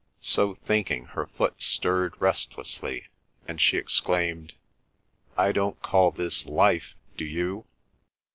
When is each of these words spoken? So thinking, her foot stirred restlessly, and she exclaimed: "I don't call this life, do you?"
So 0.23 0.55
thinking, 0.55 1.05
her 1.05 1.27
foot 1.27 1.61
stirred 1.61 2.15
restlessly, 2.19 3.05
and 3.47 3.61
she 3.61 3.77
exclaimed: 3.77 4.53
"I 5.37 5.51
don't 5.51 5.79
call 5.83 6.09
this 6.09 6.47
life, 6.47 6.95
do 7.15 7.23
you?" 7.23 7.67